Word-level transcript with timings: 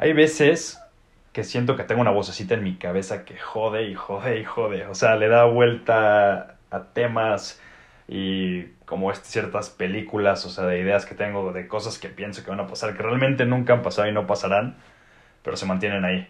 Hay 0.00 0.14
veces 0.14 0.80
que 1.34 1.44
siento 1.44 1.76
que 1.76 1.84
tengo 1.84 2.00
una 2.00 2.10
vocecita 2.10 2.54
en 2.54 2.64
mi 2.64 2.76
cabeza 2.76 3.26
que 3.26 3.36
jode 3.36 3.82
y 3.90 3.94
jode 3.94 4.40
y 4.40 4.44
jode. 4.44 4.86
O 4.86 4.94
sea, 4.94 5.16
le 5.16 5.28
da 5.28 5.44
vuelta 5.44 6.56
a 6.70 6.84
temas 6.94 7.60
y 8.08 8.62
como 8.86 9.12
ciertas 9.12 9.68
películas, 9.68 10.46
o 10.46 10.48
sea, 10.48 10.64
de 10.64 10.80
ideas 10.80 11.04
que 11.04 11.14
tengo, 11.14 11.52
de 11.52 11.68
cosas 11.68 11.98
que 11.98 12.08
pienso 12.08 12.42
que 12.42 12.48
van 12.48 12.60
a 12.60 12.66
pasar, 12.66 12.96
que 12.96 13.02
realmente 13.02 13.44
nunca 13.44 13.74
han 13.74 13.82
pasado 13.82 14.08
y 14.08 14.12
no 14.12 14.26
pasarán, 14.26 14.78
pero 15.42 15.58
se 15.58 15.66
mantienen 15.66 16.06
ahí. 16.06 16.26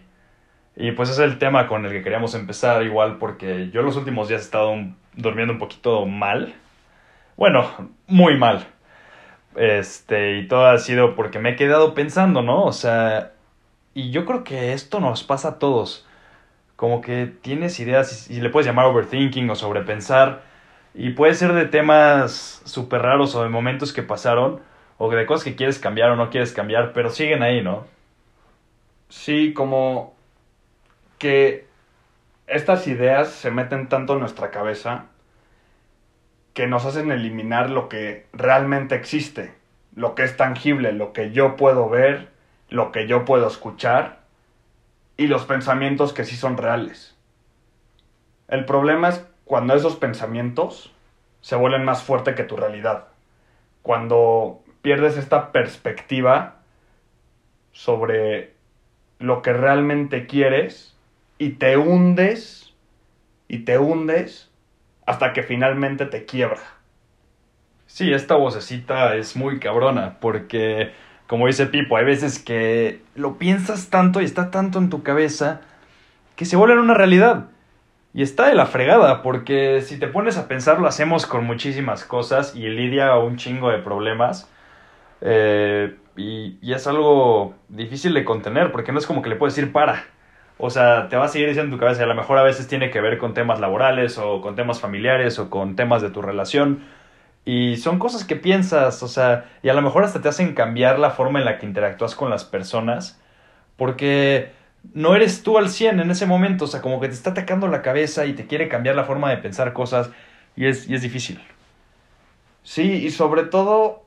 Y 0.75 0.91
pues 0.91 1.09
es 1.09 1.19
el 1.19 1.37
tema 1.39 1.67
con 1.69 1.85
el 1.85 1.93
que 1.93 2.03
queríamos 2.03 2.35
empezar 2.35 2.83
igual 2.83 3.19
porque 3.19 3.69
yo 3.69 3.83
los 3.83 3.95
últimos 3.95 4.27
días 4.27 4.41
he 4.41 4.43
estado 4.43 4.75
durmiendo 5.13 5.53
un 5.53 5.59
poquito 5.59 6.05
mal. 6.05 6.55
Bueno, 7.37 7.71
muy 8.07 8.37
mal. 8.37 8.67
Este, 9.55 10.39
y 10.39 10.47
todo 10.49 10.65
ha 10.67 10.77
sido 10.77 11.15
porque 11.15 11.39
me 11.39 11.51
he 11.51 11.55
quedado 11.55 11.93
pensando, 11.93 12.41
¿no? 12.41 12.65
O 12.65 12.73
sea, 12.73 13.31
y 13.93 14.11
yo 14.11 14.25
creo 14.25 14.43
que 14.43 14.73
esto 14.73 14.99
nos 14.99 15.23
pasa 15.23 15.49
a 15.49 15.59
todos. 15.59 16.07
Como 16.75 17.01
que 17.01 17.27
tienes 17.27 17.79
ideas 17.79 18.29
y, 18.29 18.41
le 18.41 18.49
puedes 18.49 18.67
llamar 18.67 18.85
overthinking 18.85 19.49
o 19.49 19.55
sobrepensar. 19.55 20.43
Y 20.93 21.11
puede 21.11 21.33
ser 21.35 21.53
de 21.53 21.65
temas 21.65 22.61
súper 22.65 23.01
raros 23.01 23.35
o 23.35 23.43
de 23.43 23.49
momentos 23.49 23.93
que 23.93 24.03
pasaron 24.03 24.61
o 24.97 25.09
de 25.09 25.25
cosas 25.25 25.45
que 25.45 25.55
quieres 25.55 25.79
cambiar 25.79 26.11
o 26.11 26.15
no 26.15 26.29
quieres 26.29 26.53
cambiar, 26.53 26.93
pero 26.93 27.09
siguen 27.09 27.43
ahí, 27.43 27.61
¿no? 27.61 27.85
Sí, 29.09 29.53
como 29.53 30.15
que 31.17 31.67
estas 32.47 32.87
ideas 32.87 33.29
se 33.29 33.51
meten 33.51 33.87
tanto 33.87 34.13
en 34.13 34.19
nuestra 34.19 34.51
cabeza 34.51 35.05
que 36.53 36.67
nos 36.67 36.85
hacen 36.85 37.11
eliminar 37.11 37.69
lo 37.69 37.89
que 37.89 38.27
realmente 38.33 38.95
existe, 38.95 39.53
lo 39.95 40.15
que 40.15 40.23
es 40.23 40.37
tangible, 40.37 40.91
lo 40.91 41.13
que 41.13 41.31
yo 41.31 41.55
puedo 41.55 41.89
ver, 41.89 42.29
lo 42.71 42.91
que 42.91 43.05
yo 43.05 43.25
puedo 43.25 43.47
escuchar 43.47 44.21
y 45.17 45.27
los 45.27 45.45
pensamientos 45.45 46.13
que 46.13 46.25
sí 46.25 46.35
son 46.35 46.57
reales. 46.57 47.15
El 48.47 48.65
problema 48.65 49.09
es 49.09 49.23
cuando 49.45 49.75
esos 49.75 49.95
pensamientos 49.97 50.91
se 51.41 51.55
vuelven 51.55 51.85
más 51.85 52.01
fuertes 52.01 52.35
que 52.35 52.43
tu 52.43 52.55
realidad. 52.55 53.09
Cuando 53.83 54.63
pierdes 54.81 55.17
esta 55.17 55.51
perspectiva 55.51 56.55
sobre 57.71 58.53
lo 59.19 59.41
que 59.41 59.53
realmente 59.53 60.25
quieres 60.25 60.97
y 61.37 61.51
te 61.51 61.77
hundes 61.77 62.73
y 63.47 63.59
te 63.59 63.77
hundes 63.77 64.49
hasta 65.05 65.33
que 65.33 65.43
finalmente 65.43 66.05
te 66.05 66.25
quiebra. 66.25 66.61
Sí, 67.85 68.13
esta 68.13 68.35
vocecita 68.35 69.15
es 69.15 69.35
muy 69.35 69.59
cabrona 69.59 70.17
porque, 70.21 70.93
como 71.31 71.47
dice 71.47 71.65
Pipo, 71.65 71.95
hay 71.95 72.03
veces 72.03 72.39
que 72.39 72.99
lo 73.15 73.37
piensas 73.37 73.89
tanto 73.89 74.19
y 74.19 74.25
está 74.25 74.51
tanto 74.51 74.79
en 74.79 74.89
tu 74.89 75.01
cabeza 75.01 75.61
que 76.35 76.43
se 76.43 76.57
vuelve 76.57 76.77
una 76.77 76.93
realidad. 76.93 77.45
Y 78.13 78.21
está 78.21 78.47
de 78.47 78.53
la 78.53 78.65
fregada, 78.65 79.21
porque 79.21 79.79
si 79.79 79.97
te 79.97 80.09
pones 80.09 80.37
a 80.37 80.49
pensar, 80.49 80.81
lo 80.81 80.89
hacemos 80.89 81.25
con 81.25 81.45
muchísimas 81.45 82.03
cosas 82.03 82.53
y 82.53 82.67
lidia 82.67 83.15
un 83.15 83.37
chingo 83.37 83.69
de 83.69 83.77
problemas. 83.77 84.51
Eh, 85.21 85.95
y, 86.17 86.57
y, 86.61 86.73
es 86.73 86.85
algo 86.85 87.55
difícil 87.69 88.13
de 88.13 88.25
contener, 88.25 88.73
porque 88.73 88.91
no 88.91 88.99
es 88.99 89.07
como 89.07 89.21
que 89.21 89.29
le 89.29 89.37
puedes 89.37 89.55
decir 89.55 89.71
para. 89.71 90.03
O 90.57 90.69
sea, 90.69 91.07
te 91.07 91.15
va 91.15 91.23
a 91.23 91.27
seguir 91.29 91.47
diciendo 91.47 91.73
en 91.73 91.79
tu 91.79 91.79
cabeza, 91.79 92.01
y 92.01 92.03
a 92.03 92.07
lo 92.07 92.15
mejor 92.15 92.39
a 92.39 92.43
veces 92.43 92.67
tiene 92.67 92.91
que 92.91 92.99
ver 92.99 93.17
con 93.17 93.33
temas 93.33 93.61
laborales 93.61 94.17
o 94.17 94.41
con 94.41 94.57
temas 94.57 94.81
familiares 94.81 95.39
o 95.39 95.49
con 95.49 95.77
temas 95.77 96.01
de 96.01 96.09
tu 96.09 96.21
relación. 96.21 96.83
Y 97.45 97.77
son 97.77 97.97
cosas 97.99 98.23
que 98.23 98.35
piensas, 98.35 99.01
o 99.03 99.07
sea, 99.07 99.49
y 99.63 99.69
a 99.69 99.73
lo 99.73 99.81
mejor 99.81 100.03
hasta 100.03 100.21
te 100.21 100.29
hacen 100.29 100.53
cambiar 100.53 100.99
la 100.99 101.11
forma 101.11 101.39
en 101.39 101.45
la 101.45 101.57
que 101.57 101.65
interactúas 101.65 102.15
con 102.15 102.29
las 102.29 102.43
personas, 102.43 103.19
porque 103.77 104.51
no 104.93 105.15
eres 105.15 105.43
tú 105.43 105.57
al 105.57 105.69
100 105.69 105.99
en 105.99 106.11
ese 106.11 106.25
momento, 106.25 106.65
o 106.65 106.67
sea, 106.67 106.81
como 106.81 106.99
que 106.99 107.07
te 107.07 107.13
está 107.13 107.31
atacando 107.31 107.67
la 107.67 107.81
cabeza 107.81 108.25
y 108.25 108.33
te 108.33 108.47
quiere 108.47 108.67
cambiar 108.69 108.95
la 108.95 109.05
forma 109.05 109.29
de 109.31 109.37
pensar 109.37 109.73
cosas 109.73 110.11
y 110.55 110.67
es, 110.67 110.87
y 110.87 110.95
es 110.95 111.01
difícil. 111.01 111.41
Sí, 112.63 112.93
y 113.05 113.09
sobre 113.11 113.43
todo, 113.43 114.05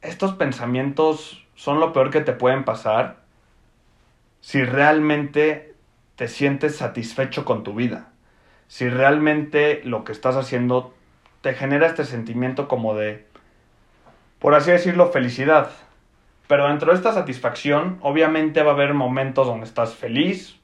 estos 0.00 0.34
pensamientos 0.34 1.46
son 1.54 1.78
lo 1.80 1.92
peor 1.92 2.10
que 2.10 2.20
te 2.20 2.32
pueden 2.32 2.64
pasar 2.64 3.22
si 4.40 4.64
realmente 4.64 5.74
te 6.16 6.28
sientes 6.28 6.76
satisfecho 6.76 7.44
con 7.44 7.62
tu 7.62 7.74
vida, 7.74 8.10
si 8.66 8.88
realmente 8.88 9.82
lo 9.84 10.04
que 10.04 10.12
estás 10.12 10.36
haciendo 10.36 10.94
te 11.42 11.54
genera 11.54 11.86
este 11.86 12.04
sentimiento 12.04 12.68
como 12.68 12.94
de, 12.94 13.26
por 14.38 14.54
así 14.54 14.70
decirlo, 14.70 15.08
felicidad. 15.08 15.70
Pero 16.46 16.68
dentro 16.68 16.90
de 16.90 16.96
esta 16.96 17.12
satisfacción, 17.12 17.98
obviamente 18.00 18.62
va 18.62 18.70
a 18.70 18.74
haber 18.74 18.94
momentos 18.94 19.46
donde 19.46 19.66
estás 19.66 19.94
feliz, 19.94 20.58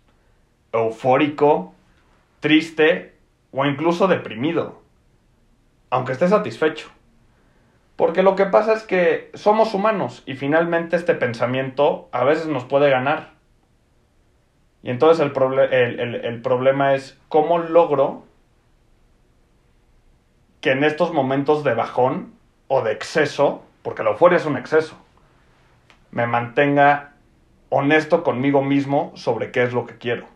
eufórico, 0.73 1.75
triste 2.41 3.15
o 3.53 3.67
incluso 3.67 4.07
deprimido, 4.07 4.81
aunque 5.91 6.13
estés 6.13 6.31
satisfecho. 6.31 6.89
Porque 7.97 8.23
lo 8.23 8.37
que 8.37 8.47
pasa 8.47 8.75
es 8.75 8.85
que 8.85 9.31
somos 9.35 9.75
humanos 9.75 10.23
y 10.25 10.35
finalmente 10.35 10.95
este 10.95 11.15
pensamiento 11.15 12.09
a 12.13 12.23
veces 12.23 12.47
nos 12.47 12.65
puede 12.65 12.91
ganar. 12.91 13.31
Y 14.85 14.91
entonces 14.91 15.25
el, 15.25 15.33
problema 16.43 16.95
es 16.95 17.19
cómo 17.29 17.59
logro 17.59 18.28
que 20.61 20.73
en 20.73 20.85
estos 20.85 21.13
momentos 21.13 21.65
de 21.65 21.75
bajón 21.75 22.35
o 22.67 22.83
de 22.83 22.93
exceso, 22.93 23.65
porque 23.83 24.03
la 24.03 24.11
euforia 24.11 24.37
es 24.37 24.47
un 24.47 24.57
exceso, 24.57 24.97
me 26.11 26.27
mantenga 26.27 27.13
honesto 27.71 28.23
conmigo 28.23 28.63
mismo 28.63 29.13
sobre 29.15 29.51
qué 29.51 29.63
es 29.63 29.73
lo 29.73 29.87
que 29.87 29.99
quiero. 29.99 30.27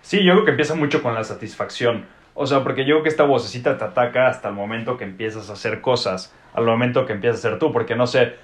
Sí, 0.00 0.24
yo 0.24 0.32
creo 0.32 0.44
que 0.44 0.50
empieza 0.52 0.74
mucho 0.74 1.02
con 1.02 1.14
la 1.14 1.22
satisfacción. 1.24 2.06
O 2.34 2.46
sea, 2.46 2.62
porque 2.62 2.84
yo 2.84 2.94
creo 2.94 3.02
que 3.02 3.08
esta 3.10 3.24
vocecita 3.24 3.76
te 3.76 3.84
ataca 3.84 4.26
hasta 4.26 4.48
el 4.48 4.54
momento 4.54 4.96
que 4.96 5.04
empiezas 5.04 5.50
a 5.50 5.52
hacer 5.52 5.80
cosas, 5.80 6.34
al 6.54 6.64
momento 6.64 7.06
que 7.06 7.12
empiezas 7.12 7.44
a 7.44 7.48
hacer 7.48 7.58
tú, 7.58 7.72
porque 7.72 7.94
no 7.94 8.06
sé, 8.06 8.34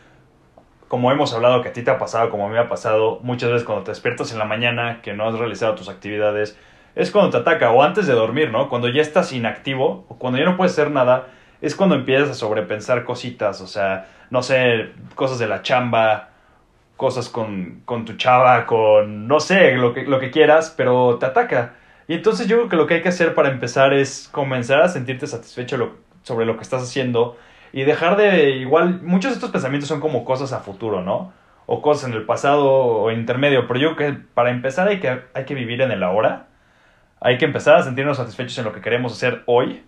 como 0.89 1.11
hemos 1.11 1.33
hablado 1.35 1.63
que 1.63 1.71
a 1.71 1.73
ti 1.73 1.83
te 1.83 1.91
ha 1.91 1.99
pasado, 1.99 2.31
como 2.31 2.45
a 2.45 2.49
mí 2.49 2.55
me 2.55 2.61
ha 2.61 2.69
pasado, 2.69 3.19
muchas 3.23 3.51
veces 3.51 3.65
cuando 3.67 3.85
te 3.85 3.91
despiertas 3.91 4.31
en 4.33 4.39
la 4.39 4.45
mañana, 4.45 5.01
que 5.03 5.15
no 5.15 5.27
has 5.27 5.39
realizado 5.39 5.75
tus 5.75 5.89
actividades, 5.89 6.59
es 6.99 7.13
cuando 7.13 7.31
te 7.31 7.37
ataca, 7.39 7.71
o 7.71 7.83
antes 7.85 8.09
de 8.09 8.13
dormir, 8.13 8.51
¿no? 8.51 8.69
Cuando 8.69 8.89
ya 8.89 9.01
estás 9.01 9.33
inactivo, 9.33 10.05
o 10.09 10.19
cuando 10.19 10.41
ya 10.41 10.45
no 10.45 10.57
puedes 10.57 10.73
hacer 10.73 10.91
nada, 10.91 11.29
es 11.61 11.77
cuando 11.77 11.95
empiezas 11.95 12.31
a 12.31 12.35
sobrepensar 12.35 13.05
cositas, 13.05 13.61
o 13.61 13.69
sea, 13.69 14.09
no 14.31 14.43
sé, 14.43 14.91
cosas 15.15 15.39
de 15.39 15.47
la 15.47 15.63
chamba, 15.63 16.31
cosas 16.97 17.29
con, 17.29 17.83
con 17.85 18.05
tu 18.05 18.17
chava, 18.17 18.67
con, 18.67 19.29
no 19.29 19.39
sé, 19.39 19.77
lo 19.77 19.95
que, 19.95 20.03
lo 20.03 20.19
que 20.19 20.33
quieras, 20.33 20.75
pero 20.77 21.19
te 21.19 21.27
ataca. 21.27 21.77
Y 22.09 22.15
entonces 22.15 22.49
yo 22.49 22.57
creo 22.57 22.69
que 22.69 22.77
lo 22.77 22.87
que 22.89 22.95
hay 22.95 23.03
que 23.03 23.11
hacer 23.11 23.33
para 23.33 23.51
empezar 23.51 23.95
es 23.95 24.29
comenzar 24.33 24.83
a 24.83 24.89
sentirte 24.89 25.29
satisfecho 25.29 25.99
sobre 26.25 26.47
lo 26.47 26.57
que 26.57 26.63
estás 26.63 26.83
haciendo 26.83 27.37
y 27.73 27.85
dejar 27.85 28.17
de, 28.17 28.51
igual, 28.57 29.03
muchos 29.03 29.31
de 29.31 29.35
estos 29.37 29.53
pensamientos 29.53 29.89
son 29.89 30.01
como 30.01 30.25
cosas 30.25 30.53
a 30.53 30.59
futuro, 30.59 31.01
¿no? 31.03 31.33
O 31.67 31.81
cosas 31.81 32.11
en 32.11 32.17
el 32.17 32.25
pasado 32.25 32.69
o 32.73 33.13
intermedio, 33.13 33.69
pero 33.69 33.79
yo 33.79 33.95
creo 33.95 34.15
que 34.15 34.19
para 34.35 34.51
empezar 34.51 34.89
hay 34.89 34.99
que, 34.99 35.21
hay 35.33 35.45
que 35.45 35.55
vivir 35.55 35.81
en 35.83 35.93
el 35.93 36.03
ahora, 36.03 36.48
hay 37.21 37.39
que 37.39 37.45
empezar 37.45 37.77
a 37.77 37.83
sentirnos 37.83 38.17
satisfechos 38.17 38.59
en 38.59 38.65
lo 38.65 38.73
que 38.73 38.81
queremos 38.81 39.13
hacer 39.13 39.43
hoy 39.47 39.83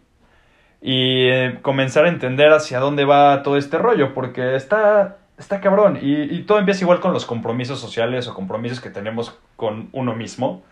y 0.81 1.29
eh, 1.29 1.59
comenzar 1.63 2.07
a 2.07 2.09
entender 2.09 2.53
hacia 2.53 2.81
dónde 2.81 3.05
va 3.05 3.43
todo 3.43 3.57
este 3.57 3.79
rollo, 3.79 4.15
porque 4.15 4.57
está, 4.57 5.19
está 5.39 5.61
cabrón. 5.61 5.99
Y, 6.01 6.23
y 6.23 6.43
todo 6.43 6.59
empieza 6.59 6.85
igual 6.85 7.01
con 7.01 7.13
los 7.13 7.27
compromisos 7.27 7.81
sociales 7.81 8.27
o 8.29 8.35
compromisos 8.35 8.81
que 8.81 8.91
tenemos 8.91 9.39
con 9.57 9.91
uno 9.93 10.15
mismo, 10.15 10.63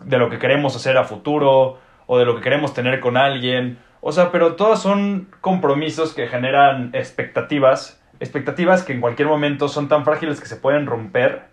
de 0.00 0.18
lo 0.18 0.28
que 0.28 0.38
queremos 0.38 0.74
hacer 0.74 0.96
a 0.98 1.04
futuro 1.04 1.78
o 2.06 2.18
de 2.18 2.24
lo 2.24 2.34
que 2.34 2.42
queremos 2.42 2.74
tener 2.74 3.00
con 3.00 3.16
alguien. 3.16 3.78
O 4.00 4.10
sea, 4.10 4.32
pero 4.32 4.56
todos 4.56 4.82
son 4.82 5.28
compromisos 5.40 6.12
que 6.12 6.26
generan 6.26 6.90
expectativas, 6.92 8.02
expectativas 8.18 8.82
que 8.82 8.92
en 8.92 9.00
cualquier 9.00 9.28
momento 9.28 9.68
son 9.68 9.88
tan 9.88 10.04
frágiles 10.04 10.40
que 10.40 10.46
se 10.46 10.56
pueden 10.56 10.86
romper 10.86 11.44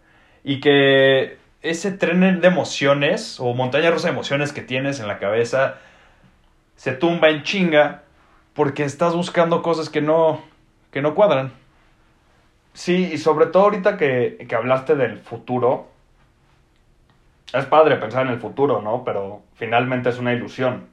y 0.43 0.59
que 0.59 1.37
ese 1.61 1.91
tren 1.91 2.41
de 2.41 2.47
emociones 2.47 3.39
o 3.39 3.53
montaña 3.53 3.91
rusa 3.91 4.07
de 4.07 4.13
emociones 4.13 4.53
que 4.53 4.61
tienes 4.61 4.99
en 4.99 5.07
la 5.07 5.19
cabeza 5.19 5.77
se 6.75 6.93
tumba 6.93 7.29
en 7.29 7.43
chinga 7.43 8.03
porque 8.53 8.83
estás 8.83 9.13
buscando 9.13 9.61
cosas 9.61 9.89
que 9.89 10.01
no, 10.01 10.41
que 10.91 11.01
no 11.01 11.15
cuadran. 11.15 11.51
Sí, 12.73 13.09
y 13.11 13.17
sobre 13.17 13.47
todo 13.47 13.63
ahorita 13.63 13.97
que, 13.97 14.45
que 14.47 14.55
hablaste 14.55 14.95
del 14.95 15.17
futuro, 15.17 15.87
es 17.53 17.65
padre 17.65 17.97
pensar 17.97 18.25
en 18.25 18.31
el 18.31 18.39
futuro, 18.39 18.81
¿no? 18.81 19.03
Pero 19.03 19.41
finalmente 19.55 20.09
es 20.09 20.19
una 20.19 20.33
ilusión 20.33 20.87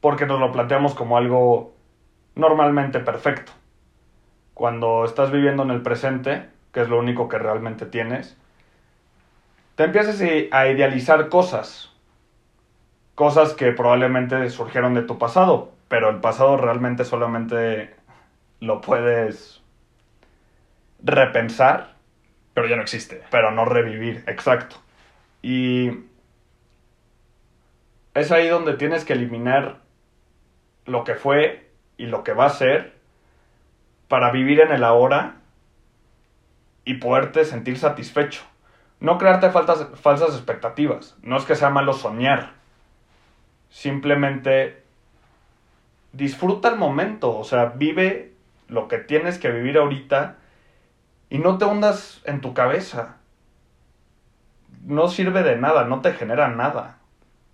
porque 0.00 0.26
nos 0.26 0.38
lo 0.38 0.52
planteamos 0.52 0.94
como 0.94 1.16
algo 1.16 1.72
normalmente 2.34 3.00
perfecto. 3.00 3.52
Cuando 4.52 5.06
estás 5.06 5.30
viviendo 5.30 5.62
en 5.62 5.70
el 5.70 5.80
presente, 5.80 6.46
que 6.72 6.82
es 6.82 6.90
lo 6.90 6.98
único 6.98 7.26
que 7.26 7.38
realmente 7.38 7.86
tienes, 7.86 8.36
te 9.76 9.84
empiezas 9.84 10.20
a 10.52 10.68
idealizar 10.68 11.28
cosas, 11.28 11.90
cosas 13.14 13.54
que 13.54 13.72
probablemente 13.72 14.48
surgieron 14.50 14.94
de 14.94 15.02
tu 15.02 15.18
pasado, 15.18 15.72
pero 15.88 16.10
el 16.10 16.20
pasado 16.20 16.56
realmente 16.56 17.04
solamente 17.04 17.94
lo 18.60 18.80
puedes 18.80 19.62
repensar 21.02 21.94
Pero 22.54 22.68
ya 22.68 22.76
no 22.76 22.82
existe. 22.82 23.22
pero 23.30 23.50
no 23.50 23.64
revivir, 23.64 24.24
exacto. 24.26 24.76
Y 25.42 25.90
es 28.14 28.30
ahí 28.30 28.48
donde 28.48 28.74
tienes 28.74 29.04
que 29.04 29.12
eliminar 29.12 29.80
lo 30.86 31.04
que 31.04 31.14
fue 31.14 31.70
y 31.96 32.06
lo 32.06 32.22
que 32.24 32.32
va 32.32 32.46
a 32.46 32.50
ser 32.50 32.94
para 34.08 34.30
vivir 34.30 34.60
en 34.60 34.72
el 34.72 34.84
ahora 34.84 35.36
y 36.84 36.94
poderte 36.94 37.44
sentir 37.44 37.78
satisfecho. 37.78 38.42
No 39.00 39.18
crearte 39.18 39.50
falsas 39.50 40.34
expectativas. 40.34 41.16
No 41.22 41.36
es 41.36 41.44
que 41.44 41.56
sea 41.56 41.70
malo 41.70 41.92
soñar. 41.92 42.52
Simplemente 43.68 44.82
disfruta 46.12 46.68
el 46.68 46.76
momento. 46.76 47.36
O 47.36 47.44
sea, 47.44 47.66
vive 47.76 48.32
lo 48.68 48.88
que 48.88 48.98
tienes 48.98 49.38
que 49.38 49.50
vivir 49.50 49.78
ahorita 49.78 50.36
y 51.28 51.38
no 51.38 51.58
te 51.58 51.64
hundas 51.64 52.22
en 52.24 52.40
tu 52.40 52.54
cabeza. 52.54 53.16
No 54.84 55.08
sirve 55.08 55.42
de 55.42 55.56
nada, 55.56 55.84
no 55.84 56.00
te 56.00 56.12
genera 56.12 56.48
nada. 56.48 56.98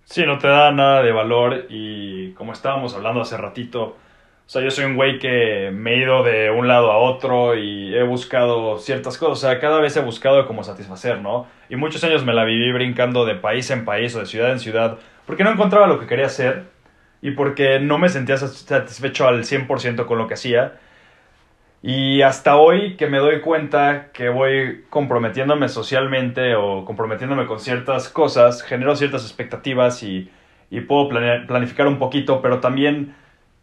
Sí, 0.05 0.25
no 0.25 0.37
te 0.39 0.47
da 0.47 0.71
nada 0.71 1.01
de 1.01 1.11
valor 1.11 1.65
y 1.69 2.33
como 2.33 2.53
estábamos 2.53 2.93
hablando 2.95 3.21
hace 3.21 3.37
ratito, 3.37 3.97
sea, 4.51 4.61
yo 4.61 4.69
soy 4.69 4.83
un 4.83 4.97
güey 4.97 5.17
que 5.17 5.71
me 5.73 5.93
he 5.93 5.97
ido 5.99 6.23
de 6.23 6.51
un 6.51 6.67
lado 6.67 6.91
a 6.91 6.97
otro 6.97 7.55
y 7.55 7.95
he 7.95 8.03
buscado 8.03 8.77
ciertas 8.79 9.17
cosas, 9.17 9.37
o 9.37 9.47
sea, 9.47 9.61
cada 9.61 9.79
vez 9.79 9.95
he 9.95 10.01
buscado 10.01 10.45
como 10.45 10.65
satisfacer, 10.65 11.21
¿no? 11.21 11.47
Y 11.69 11.77
muchos 11.77 12.03
años 12.03 12.25
me 12.25 12.33
la 12.33 12.43
viví 12.43 12.69
brincando 12.73 13.25
de 13.25 13.35
país 13.35 13.71
en 13.71 13.85
país 13.85 14.13
o 14.13 14.19
de 14.19 14.25
ciudad 14.25 14.51
en 14.51 14.59
ciudad 14.59 14.97
porque 15.25 15.45
no 15.45 15.51
encontraba 15.51 15.87
lo 15.87 16.01
que 16.01 16.05
quería 16.05 16.25
hacer 16.25 16.63
y 17.21 17.31
porque 17.31 17.79
no 17.79 17.97
me 17.97 18.09
sentía 18.09 18.35
satisfecho 18.35 19.25
al 19.25 19.45
100% 19.45 20.05
con 20.05 20.17
lo 20.17 20.27
que 20.27 20.33
hacía. 20.33 20.73
Y 21.81 22.21
hasta 22.21 22.57
hoy 22.57 22.97
que 22.97 23.07
me 23.07 23.19
doy 23.19 23.39
cuenta 23.39 24.11
que 24.11 24.27
voy 24.27 24.83
comprometiéndome 24.89 25.69
socialmente 25.69 26.55
o 26.55 26.83
comprometiéndome 26.83 27.45
con 27.45 27.61
ciertas 27.61 28.09
cosas, 28.09 28.63
genero 28.63 28.97
ciertas 28.97 29.23
expectativas 29.23 30.03
y, 30.03 30.29
y 30.69 30.81
puedo 30.81 31.07
planificar 31.07 31.87
un 31.87 31.99
poquito, 31.99 32.41
pero 32.41 32.59
también 32.59 33.15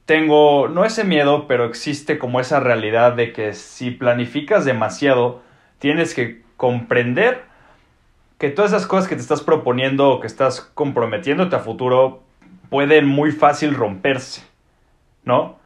tengo, 0.08 0.68
no 0.68 0.86
ese 0.86 1.04
miedo, 1.04 1.46
pero 1.46 1.66
existe 1.66 2.18
como 2.18 2.40
esa 2.40 2.60
realidad 2.60 3.12
de 3.12 3.34
que 3.34 3.52
si 3.52 3.90
planificas 3.90 4.64
demasiado, 4.64 5.42
tienes 5.80 6.14
que 6.14 6.40
comprender 6.56 7.42
que 8.38 8.48
todas 8.48 8.72
esas 8.72 8.86
cosas 8.86 9.06
que 9.06 9.16
te 9.16 9.20
estás 9.20 9.42
proponiendo 9.42 10.08
o 10.08 10.20
que 10.20 10.26
estás 10.26 10.62
comprometiéndote 10.62 11.56
a 11.56 11.58
futuro 11.58 12.22
pueden 12.70 13.06
muy 13.06 13.32
fácil 13.32 13.74
romperse, 13.74 14.40
¿no? 15.24 15.58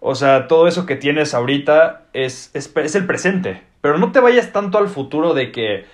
O 0.00 0.16
sea, 0.16 0.48
todo 0.48 0.66
eso 0.66 0.84
que 0.84 0.96
tienes 0.96 1.32
ahorita 1.32 2.06
es, 2.12 2.50
es, 2.54 2.94
el 2.96 3.06
presente. 3.06 3.62
Pero 3.82 3.98
no 3.98 4.10
te 4.10 4.18
vayas 4.18 4.50
tanto 4.50 4.78
al 4.78 4.88
futuro 4.88 5.32
de 5.32 5.52
que, 5.52 5.86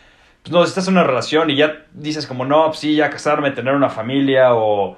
pues, 0.42 0.50
no, 0.50 0.64
estás 0.64 0.88
en 0.88 0.94
una 0.94 1.04
relación 1.04 1.50
y 1.50 1.56
ya 1.56 1.84
dices 1.92 2.26
como, 2.26 2.46
no, 2.46 2.64
pues 2.68 2.78
sí, 2.78 2.96
ya 2.96 3.10
casarme, 3.10 3.50
tener 3.50 3.74
una 3.74 3.90
familia 3.90 4.54
o, 4.54 4.96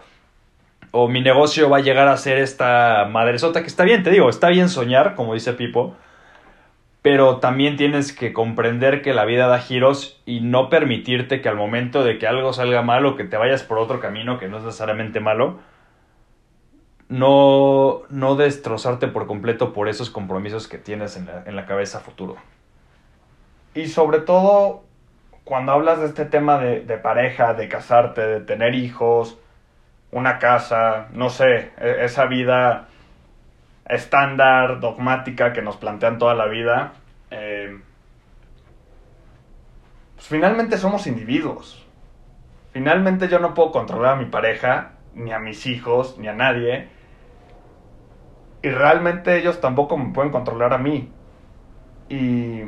o 0.97 1.09
mi 1.09 1.21
negocio 1.21 1.69
va 1.69 1.79
a 1.79 1.81
llegar 1.81 2.07
a 2.07 2.17
ser 2.17 2.39
esta 2.39 3.09
madresota, 3.11 3.63
que 3.63 3.67
está 3.67 3.83
bien, 3.83 4.05
te 4.05 4.11
digo, 4.11 4.29
está 4.29 4.49
bien 4.49 4.69
soñar, 4.69 5.17
como 5.17 5.35
dice 5.35 5.53
Pipo, 5.53 5.97
pero 7.03 7.39
también 7.39 7.75
tienes 7.77 8.13
que 8.13 8.33
comprender 8.33 9.03
que 9.03 9.13
la 9.13 9.25
vida 9.25 9.49
da 9.49 9.59
giros 9.59 10.23
y 10.25 10.39
no 10.41 10.71
permitirte 10.71 11.41
que 11.41 11.49
al 11.49 11.57
momento 11.57 12.05
de 12.05 12.17
que 12.19 12.29
algo 12.29 12.53
salga 12.53 12.83
mal 12.83 13.05
o 13.07 13.17
que 13.17 13.25
te 13.25 13.37
vayas 13.37 13.65
por 13.65 13.79
otro 13.79 13.99
camino 13.99 14.39
que 14.39 14.47
no 14.47 14.59
es 14.59 14.63
necesariamente 14.63 15.19
malo, 15.19 15.59
no, 17.09 18.03
no 18.09 18.37
destrozarte 18.37 19.09
por 19.09 19.27
completo 19.27 19.73
por 19.73 19.89
esos 19.89 20.11
compromisos 20.11 20.69
que 20.69 20.79
tienes 20.79 21.17
en 21.17 21.27
la, 21.27 21.43
en 21.45 21.57
la 21.57 21.67
cabeza 21.67 21.99
futuro. 21.99 22.37
Y 23.75 23.89
sobre 23.89 24.21
todo, 24.21 24.85
cuando 25.43 25.73
hablas 25.73 25.99
de 25.99 26.07
este 26.07 26.25
tema 26.25 26.59
de, 26.59 26.83
de, 26.83 26.99
pareja, 26.99 27.55
de 27.55 27.69
casarte, 27.69 28.21
de 28.21 28.41
tener 28.41 28.77
hijos, 28.77 29.39
una 30.15 30.39
casa, 30.39 31.09
no 31.13 31.29
sé, 31.29 31.73
e, 31.77 32.05
esa 32.05 32.27
vida 32.27 32.87
estándar, 33.87 34.81
dogmática 34.81 35.53
que 35.53 35.61
nos 35.61 35.77
plantean 35.77 36.19
toda 36.19 36.35
la 36.35 36.47
vida, 36.47 36.93
eh, 37.31 37.79
pues 40.15 40.29
finalmente 40.29 40.79
somos 40.79 41.07
individuos. 41.07 41.85
Finalmente 42.73 43.29
yo 43.29 43.41
no 43.41 43.55
puedo 43.55 43.73
controlar 43.73 44.15
a 44.15 44.17
mi 44.17 44.27
pareja, 44.27 44.93
ni 45.15 45.33
a 45.33 45.39
mis 45.41 45.67
hijos, 45.67 46.17
ni 46.19 46.29
a 46.29 46.33
nadie. 46.33 46.89
Y 48.63 48.71
realmente 48.71 49.37
ellos 49.37 49.61
tampoco 49.61 49.97
me 49.97 50.13
pueden 50.13 50.31
controlar 50.31 50.73
a 50.73 50.79
mí. 50.79 51.13
Y 52.09 52.63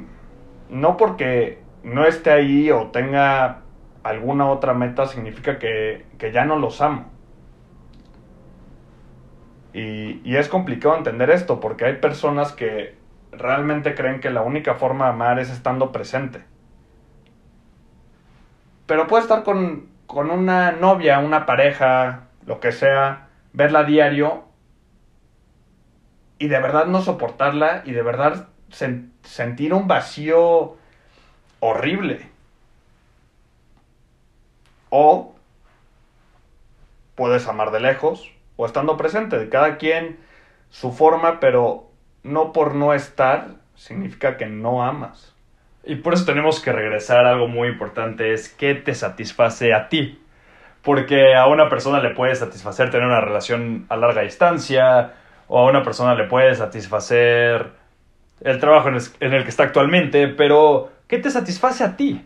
no 0.69 0.97
porque 0.97 1.61
no 1.85 2.05
esté 2.05 2.31
ahí 2.31 2.71
o 2.73 2.89
tenga 2.89 3.63
alguna 4.03 4.51
otra 4.51 4.75
meta 4.75 5.07
significa 5.07 5.59
que, 5.59 6.07
que 6.19 6.33
ya 6.33 6.45
no 6.45 6.57
los 6.57 6.81
amo. 6.81 7.16
Y, 9.76 10.23
y, 10.25 10.37
es 10.37 10.49
complicado 10.49 10.96
entender 10.96 11.28
esto 11.28 11.61
porque 11.61 11.84
hay 11.84 11.96
personas 11.96 12.52
que 12.52 12.96
realmente 13.31 13.94
creen 13.94 14.20
que 14.20 14.31
la 14.31 14.40
única 14.40 14.76
forma 14.76 15.05
de 15.05 15.11
amar 15.11 15.38
es 15.38 15.50
estando 15.50 15.93
presente. 15.93 16.43
Pero 18.87 19.06
puede 19.06 19.25
estar 19.25 19.43
con, 19.43 19.90
con 20.06 20.31
una 20.31 20.73
novia, 20.73 21.19
una 21.19 21.44
pareja, 21.44 22.28
lo 22.46 22.58
que 22.58 22.73
sea, 22.73 23.28
verla 23.52 23.81
a 23.81 23.84
diario 23.84 24.44
y 26.38 26.49
de 26.49 26.58
verdad 26.58 26.87
no 26.87 27.02
soportarla 27.02 27.82
y 27.84 27.93
de 27.93 28.02
verdad 28.02 28.49
sentir 28.70 29.75
un 29.75 29.88
vacío 29.88 30.78
horrible. 31.61 32.31
O 34.88 35.34
puedes 37.14 37.46
amar 37.46 37.73
de 37.73 37.81
lejos 37.81 38.32
o 38.56 38.67
estando 38.67 38.97
presente, 38.97 39.38
de 39.38 39.49
cada 39.49 39.76
quien 39.76 40.19
su 40.70 40.93
forma, 40.93 41.41
pero 41.41 41.91
no 42.23 42.53
por 42.53 42.75
no 42.75 42.94
estar 42.94 43.49
significa 43.75 44.37
que 44.37 44.47
no 44.47 44.82
amas. 44.82 45.35
Y 45.85 45.97
por 45.97 46.14
eso 46.14 46.25
tenemos 46.25 46.61
que 46.61 46.73
regresar 46.73 47.26
a 47.26 47.31
algo 47.31 47.47
muy 47.47 47.69
importante, 47.69 48.32
es 48.32 48.49
qué 48.49 48.75
te 48.75 48.94
satisface 48.94 49.73
a 49.73 49.88
ti. 49.88 50.20
Porque 50.82 51.35
a 51.35 51.47
una 51.47 51.69
persona 51.69 52.00
le 52.00 52.11
puede 52.11 52.35
satisfacer 52.35 52.91
tener 52.91 53.06
una 53.06 53.20
relación 53.20 53.87
a 53.88 53.97
larga 53.97 54.23
distancia, 54.23 55.14
o 55.49 55.59
a 55.61 55.64
una 55.70 55.82
persona 55.82 56.14
le 56.14 56.25
puede 56.25 56.55
satisfacer 56.55 57.70
el 58.41 58.59
trabajo 58.59 58.88
en 58.88 59.32
el 59.32 59.43
que 59.44 59.49
está 59.49 59.64
actualmente, 59.64 60.29
pero 60.29 60.91
¿qué 61.09 61.19
te 61.19 61.31
satisface 61.31 61.85
a 61.85 61.97
ti? 61.97 62.25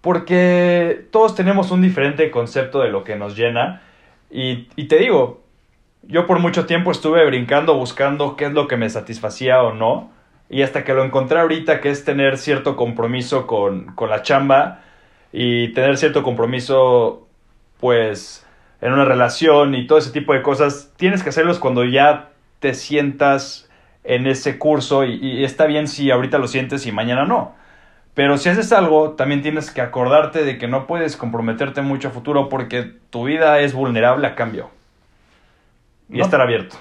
Porque 0.00 1.06
todos 1.10 1.34
tenemos 1.34 1.70
un 1.70 1.82
diferente 1.82 2.30
concepto 2.30 2.80
de 2.80 2.88
lo 2.88 3.04
que 3.04 3.16
nos 3.16 3.36
llena. 3.36 3.82
Y, 4.30 4.68
y, 4.76 4.88
te 4.88 4.96
digo, 4.96 5.41
yo 6.02 6.26
por 6.26 6.38
mucho 6.38 6.66
tiempo 6.66 6.90
estuve 6.90 7.24
brincando 7.26 7.74
buscando 7.74 8.36
qué 8.36 8.46
es 8.46 8.52
lo 8.52 8.68
que 8.68 8.76
me 8.76 8.90
satisfacía 8.90 9.62
o 9.62 9.74
no. 9.74 10.10
Y 10.48 10.62
hasta 10.62 10.84
que 10.84 10.92
lo 10.92 11.04
encontré 11.04 11.40
ahorita, 11.40 11.80
que 11.80 11.90
es 11.90 12.04
tener 12.04 12.36
cierto 12.36 12.76
compromiso 12.76 13.46
con, 13.46 13.86
con 13.94 14.10
la 14.10 14.22
chamba 14.22 14.80
y 15.32 15.68
tener 15.72 15.96
cierto 15.96 16.22
compromiso, 16.22 17.26
pues, 17.80 18.46
en 18.82 18.92
una 18.92 19.04
relación 19.04 19.74
y 19.74 19.86
todo 19.86 19.98
ese 19.98 20.10
tipo 20.10 20.34
de 20.34 20.42
cosas, 20.42 20.92
tienes 20.96 21.22
que 21.22 21.30
hacerlos 21.30 21.58
cuando 21.58 21.84
ya 21.84 22.30
te 22.58 22.74
sientas 22.74 23.70
en 24.04 24.26
ese 24.26 24.58
curso 24.58 25.04
y, 25.04 25.44
está 25.44 25.66
bien 25.66 25.88
si 25.88 26.10
ahorita 26.10 26.38
lo 26.38 26.48
sientes 26.48 26.86
y 26.86 26.92
mañana 26.92 27.24
no. 27.24 27.54
Pero 28.14 28.36
si 28.36 28.48
haces 28.50 28.72
algo, 28.72 29.12
también 29.12 29.40
tienes 29.42 29.70
que 29.70 29.80
acordarte 29.80 30.44
de 30.44 30.58
que 30.58 30.68
no 30.68 30.86
puedes 30.86 31.16
comprometerte 31.16 31.80
mucho 31.80 32.08
a 32.08 32.10
futuro 32.10 32.48
porque 32.48 32.82
tu 33.10 33.24
vida 33.24 33.60
es 33.60 33.72
vulnerable 33.72 34.26
a 34.26 34.34
cambio. 34.34 34.70
Y 36.12 36.20
estar 36.20 36.40
abierto. 36.40 36.76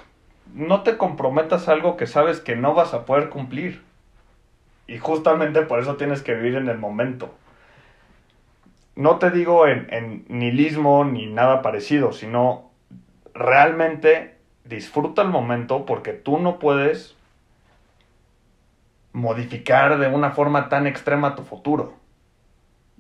No 0.54 0.84
te 0.84 0.98
comprometas 0.98 1.68
a 1.68 1.72
algo 1.72 1.96
que 1.96 2.06
sabes 2.06 2.40
que 2.42 2.56
no 2.56 2.74
vas 2.74 2.94
a 2.94 3.06
poder 3.06 3.30
cumplir. 3.30 3.82
Y 4.88 4.98
justamente 4.98 5.62
por 5.62 5.80
eso 5.80 5.96
tienes 5.96 6.22
que 6.22 6.34
vivir 6.34 6.56
en 6.56 6.68
el 6.68 6.78
momento. 6.78 7.34
No 8.96 9.18
te 9.20 9.32
digo 9.32 9.68
en, 9.68 9.88
en 9.92 10.26
nihilismo 10.28 11.06
ni 11.06 11.28
nada 11.28 11.62
parecido, 11.62 12.12
sino 12.12 12.70
realmente 13.34 14.36
disfruta 14.66 15.22
el 15.22 15.30
momento 15.30 15.86
porque 15.86 16.12
tú 16.12 16.38
no 16.38 16.60
puedes 16.60 17.16
modificar 19.14 19.98
de 19.98 20.08
una 20.08 20.32
forma 20.32 20.68
tan 20.68 20.88
extrema 20.88 21.36
tu 21.36 21.44
futuro. 21.44 21.94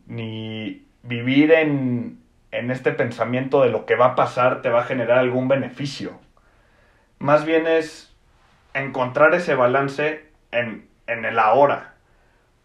Ni 0.08 0.86
vivir 1.04 1.52
en, 1.52 2.21
en 2.52 2.72
este 2.72 2.92
pensamiento 2.92 3.62
de 3.62 3.70
lo 3.70 3.86
que 3.86 3.96
va 3.96 4.08
a 4.08 4.16
pasar 4.16 4.62
te 4.62 4.70
va 4.70 4.82
a 4.82 4.86
generar 4.86 5.20
algún 5.20 5.48
beneficio. 5.48 6.20
Más 7.20 7.46
bien 7.46 7.68
es 7.68 8.14
encontrar 8.74 9.34
ese 9.34 9.56
balance 9.56 10.26
en, 10.52 10.88
en 11.08 11.26
el 11.26 11.40
ahora. 11.40 11.94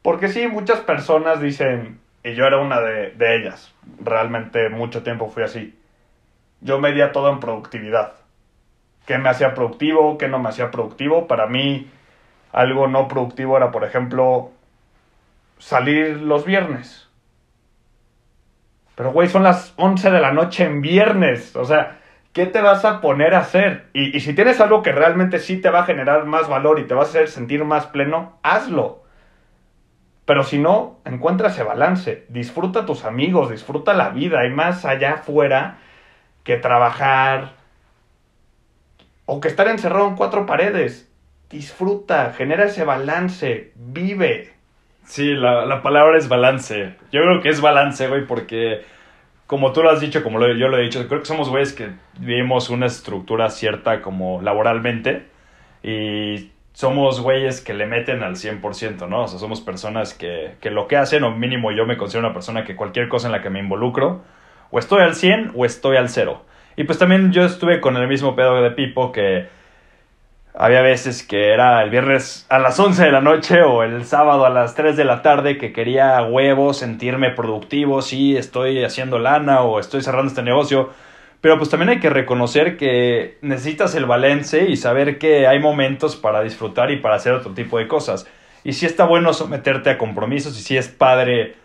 Porque 0.02 0.28
sí, 0.28 0.46
muchas 0.46 0.80
personas 0.80 1.40
dicen, 1.40 2.00
y 2.22 2.34
yo 2.34 2.44
era 2.44 2.58
una 2.58 2.80
de, 2.80 3.10
de 3.10 3.36
ellas, 3.36 3.74
realmente 4.00 4.68
mucho 4.68 5.02
tiempo 5.02 5.28
fui 5.28 5.42
así, 5.42 5.78
yo 6.60 6.78
medía 6.78 7.12
todo 7.12 7.30
en 7.30 7.40
productividad 7.40 8.14
qué 9.06 9.18
me 9.18 9.30
hacía 9.30 9.54
productivo, 9.54 10.18
qué 10.18 10.28
no 10.28 10.38
me 10.38 10.50
hacía 10.50 10.70
productivo. 10.70 11.26
Para 11.26 11.46
mí, 11.46 11.88
algo 12.52 12.88
no 12.88 13.08
productivo 13.08 13.56
era, 13.56 13.70
por 13.70 13.84
ejemplo, 13.84 14.50
salir 15.58 16.18
los 16.20 16.44
viernes. 16.44 17.05
Pero, 18.96 19.12
güey, 19.12 19.28
son 19.28 19.44
las 19.44 19.74
11 19.76 20.10
de 20.10 20.20
la 20.20 20.32
noche 20.32 20.64
en 20.64 20.80
viernes. 20.80 21.54
O 21.54 21.64
sea, 21.64 21.98
¿qué 22.32 22.46
te 22.46 22.60
vas 22.60 22.84
a 22.84 23.00
poner 23.00 23.34
a 23.34 23.40
hacer? 23.40 23.86
Y, 23.92 24.16
y, 24.16 24.20
si 24.20 24.34
tienes 24.34 24.60
algo 24.60 24.82
que 24.82 24.90
realmente 24.90 25.38
sí 25.38 25.58
te 25.60 25.70
va 25.70 25.80
a 25.80 25.86
generar 25.86 26.24
más 26.24 26.48
valor 26.48 26.80
y 26.80 26.86
te 26.86 26.94
va 26.94 27.02
a 27.02 27.04
hacer 27.04 27.28
sentir 27.28 27.64
más 27.64 27.86
pleno, 27.86 28.38
hazlo. 28.42 29.04
Pero 30.26 30.42
si 30.42 30.58
no, 30.58 30.98
encuentra 31.04 31.48
ese 31.48 31.62
balance. 31.62 32.24
Disfruta 32.28 32.80
a 32.80 32.86
tus 32.86 33.04
amigos, 33.04 33.50
disfruta 33.50 33.94
la 33.94 34.10
vida. 34.10 34.40
Hay 34.40 34.50
más 34.50 34.84
allá 34.84 35.14
afuera 35.14 35.78
que 36.42 36.56
trabajar 36.56 37.52
o 39.24 39.40
que 39.40 39.48
estar 39.48 39.68
encerrado 39.68 40.08
en 40.08 40.16
cuatro 40.16 40.44
paredes. 40.44 41.12
Disfruta, 41.48 42.32
genera 42.32 42.64
ese 42.64 42.84
balance, 42.84 43.72
vive. 43.76 44.55
Sí, 45.06 45.34
la, 45.34 45.64
la 45.64 45.82
palabra 45.82 46.18
es 46.18 46.28
balance. 46.28 46.96
Yo 47.12 47.22
creo 47.22 47.40
que 47.40 47.48
es 47.48 47.60
balance, 47.60 48.06
güey, 48.08 48.26
porque 48.26 48.82
como 49.46 49.72
tú 49.72 49.82
lo 49.82 49.90
has 49.90 50.00
dicho, 50.00 50.22
como 50.22 50.40
yo 50.40 50.68
lo 50.68 50.78
he 50.78 50.82
dicho, 50.82 51.06
creo 51.06 51.20
que 51.20 51.26
somos 51.26 51.48
güeyes 51.48 51.72
que 51.72 51.90
vivimos 52.18 52.68
una 52.68 52.86
estructura 52.86 53.48
cierta 53.48 54.02
como 54.02 54.42
laboralmente 54.42 55.26
y 55.82 56.50
somos 56.72 57.20
güeyes 57.20 57.60
que 57.60 57.72
le 57.72 57.86
meten 57.86 58.22
al 58.22 58.34
100%, 58.34 59.08
¿no? 59.08 59.22
O 59.22 59.28
sea, 59.28 59.38
somos 59.38 59.60
personas 59.60 60.12
que, 60.12 60.56
que 60.60 60.70
lo 60.70 60.88
que 60.88 60.96
hacen, 60.96 61.22
o 61.22 61.30
mínimo 61.30 61.70
yo 61.70 61.86
me 61.86 61.96
considero 61.96 62.26
una 62.26 62.34
persona 62.34 62.64
que 62.64 62.74
cualquier 62.74 63.08
cosa 63.08 63.28
en 63.28 63.32
la 63.32 63.40
que 63.40 63.48
me 63.48 63.60
involucro, 63.60 64.22
o 64.70 64.78
estoy 64.78 65.02
al 65.02 65.14
100 65.14 65.52
o 65.54 65.64
estoy 65.64 65.96
al 65.96 66.08
0. 66.08 66.44
Y 66.76 66.84
pues 66.84 66.98
también 66.98 67.32
yo 67.32 67.44
estuve 67.44 67.80
con 67.80 67.96
el 67.96 68.08
mismo 68.08 68.34
pedo 68.34 68.60
de 68.60 68.72
Pipo 68.72 69.12
que 69.12 69.48
había 70.58 70.80
veces 70.80 71.22
que 71.22 71.52
era 71.52 71.82
el 71.82 71.90
viernes 71.90 72.46
a 72.48 72.58
las 72.58 72.80
11 72.80 73.04
de 73.04 73.12
la 73.12 73.20
noche 73.20 73.62
o 73.62 73.82
el 73.82 74.06
sábado 74.06 74.46
a 74.46 74.50
las 74.50 74.74
3 74.74 74.96
de 74.96 75.04
la 75.04 75.20
tarde 75.20 75.58
que 75.58 75.72
quería 75.72 76.22
huevo, 76.22 76.72
sentirme 76.72 77.30
productivo, 77.30 78.00
sí, 78.00 78.36
estoy 78.36 78.82
haciendo 78.82 79.18
lana 79.18 79.60
o 79.60 79.78
estoy 79.78 80.00
cerrando 80.00 80.28
este 80.28 80.42
negocio. 80.42 80.90
Pero 81.42 81.58
pues 81.58 81.68
también 81.68 81.90
hay 81.90 82.00
que 82.00 82.08
reconocer 82.08 82.78
que 82.78 83.36
necesitas 83.42 83.94
el 83.94 84.06
balance 84.06 84.64
y 84.70 84.76
saber 84.76 85.18
que 85.18 85.46
hay 85.46 85.58
momentos 85.58 86.16
para 86.16 86.40
disfrutar 86.40 86.90
y 86.90 86.96
para 86.96 87.16
hacer 87.16 87.34
otro 87.34 87.52
tipo 87.52 87.78
de 87.78 87.86
cosas. 87.86 88.26
Y 88.64 88.72
sí 88.72 88.86
está 88.86 89.04
bueno 89.04 89.34
someterte 89.34 89.90
a 89.90 89.98
compromisos 89.98 90.58
y 90.58 90.62
sí 90.62 90.76
es 90.76 90.88
padre 90.88 91.56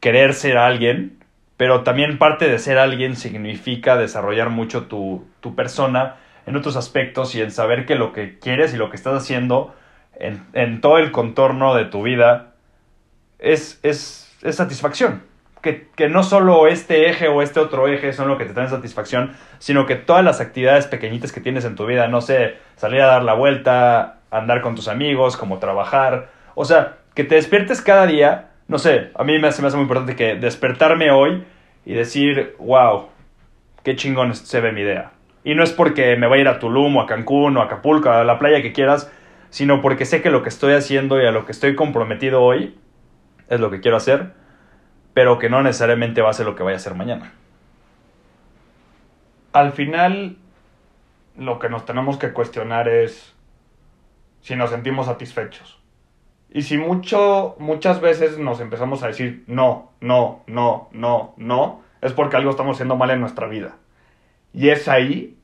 querer 0.00 0.32
ser 0.32 0.56
alguien, 0.56 1.18
pero 1.58 1.82
también 1.82 2.16
parte 2.16 2.48
de 2.48 2.58
ser 2.58 2.78
alguien 2.78 3.14
significa 3.14 3.96
desarrollar 3.96 4.48
mucho 4.48 4.84
tu, 4.84 5.26
tu 5.40 5.54
persona 5.54 6.16
en 6.46 6.56
otros 6.56 6.76
aspectos 6.76 7.34
y 7.34 7.42
en 7.42 7.50
saber 7.50 7.86
que 7.86 7.96
lo 7.96 8.12
que 8.12 8.38
quieres 8.38 8.72
y 8.72 8.76
lo 8.76 8.88
que 8.88 8.96
estás 8.96 9.14
haciendo 9.14 9.74
en, 10.14 10.42
en 10.52 10.80
todo 10.80 10.98
el 10.98 11.12
contorno 11.12 11.74
de 11.74 11.84
tu 11.84 12.02
vida 12.02 12.54
es, 13.38 13.80
es, 13.82 14.22
satisfacción. 14.50 15.22
Que, 15.60 15.88
que, 15.96 16.08
no 16.08 16.22
solo 16.22 16.68
este 16.68 17.10
eje 17.10 17.26
o 17.26 17.42
este 17.42 17.58
otro 17.58 17.88
eje 17.88 18.12
son 18.12 18.28
lo 18.28 18.38
que 18.38 18.44
te 18.44 18.54
traen 18.54 18.70
satisfacción, 18.70 19.32
sino 19.58 19.84
que 19.84 19.96
todas 19.96 20.24
las 20.24 20.40
actividades 20.40 20.86
pequeñitas 20.86 21.32
que 21.32 21.40
tienes 21.40 21.64
en 21.64 21.74
tu 21.74 21.86
vida, 21.86 22.06
no 22.06 22.20
sé, 22.20 22.54
salir 22.76 23.00
a 23.00 23.06
dar 23.06 23.24
la 23.24 23.34
vuelta, 23.34 24.20
andar 24.30 24.60
con 24.60 24.76
tus 24.76 24.86
amigos, 24.86 25.36
como 25.36 25.58
trabajar, 25.58 26.28
o 26.54 26.64
sea, 26.64 26.98
que 27.14 27.24
te 27.24 27.34
despiertes 27.34 27.82
cada 27.82 28.06
día, 28.06 28.50
no 28.68 28.78
sé, 28.78 29.10
a 29.14 29.24
mí 29.24 29.38
me 29.40 29.48
hace, 29.48 29.60
me 29.60 29.68
hace 29.68 29.76
muy 29.76 29.84
importante 29.84 30.14
que 30.14 30.36
despertarme 30.36 31.10
hoy 31.10 31.44
y 31.84 31.94
decir, 31.94 32.54
wow, 32.58 33.08
qué 33.82 33.96
chingón 33.96 34.34
se 34.34 34.60
ve 34.60 34.70
mi 34.70 34.82
idea. 34.82 35.12
Y 35.46 35.54
no 35.54 35.62
es 35.62 35.72
porque 35.72 36.16
me 36.16 36.26
voy 36.26 36.38
a 36.38 36.40
ir 36.40 36.48
a 36.48 36.58
Tulum 36.58 36.96
o 36.96 37.02
a 37.02 37.06
Cancún 37.06 37.56
o 37.56 37.60
a 37.60 37.66
Acapulco, 37.66 38.10
a 38.10 38.24
la 38.24 38.36
playa 38.36 38.62
que 38.62 38.72
quieras, 38.72 39.12
sino 39.48 39.80
porque 39.80 40.04
sé 40.04 40.20
que 40.20 40.28
lo 40.28 40.42
que 40.42 40.48
estoy 40.48 40.72
haciendo 40.72 41.22
y 41.22 41.24
a 41.24 41.30
lo 41.30 41.46
que 41.46 41.52
estoy 41.52 41.76
comprometido 41.76 42.42
hoy 42.42 42.76
es 43.48 43.60
lo 43.60 43.70
que 43.70 43.78
quiero 43.78 43.96
hacer, 43.96 44.32
pero 45.14 45.38
que 45.38 45.48
no 45.48 45.62
necesariamente 45.62 46.20
va 46.20 46.30
a 46.30 46.32
ser 46.32 46.46
lo 46.46 46.56
que 46.56 46.64
vaya 46.64 46.74
a 46.74 46.78
hacer 46.78 46.96
mañana. 46.96 47.32
Al 49.52 49.70
final, 49.70 50.36
lo 51.38 51.60
que 51.60 51.68
nos 51.68 51.84
tenemos 51.84 52.18
que 52.18 52.32
cuestionar 52.32 52.88
es 52.88 53.32
si 54.40 54.56
nos 54.56 54.70
sentimos 54.70 55.06
satisfechos. 55.06 55.80
Y 56.50 56.62
si 56.62 56.76
mucho, 56.76 57.54
muchas 57.60 58.00
veces 58.00 58.36
nos 58.36 58.58
empezamos 58.58 59.04
a 59.04 59.06
decir 59.06 59.44
no, 59.46 59.92
no, 60.00 60.42
no, 60.48 60.88
no, 60.90 61.34
no, 61.36 61.82
es 62.00 62.12
porque 62.12 62.36
algo 62.36 62.50
estamos 62.50 62.74
haciendo 62.78 62.96
mal 62.96 63.10
en 63.10 63.20
nuestra 63.20 63.46
vida. 63.46 63.76
Y 64.52 64.70
es 64.70 64.88
ahí 64.88 65.35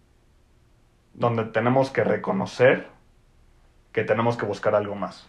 donde 1.14 1.45
tenemos 1.45 1.90
que 1.90 2.04
reconocer 2.04 2.88
que 3.92 4.04
tenemos 4.04 4.37
que 4.37 4.47
buscar 4.47 4.75
algo 4.75 4.95
más. 4.95 5.28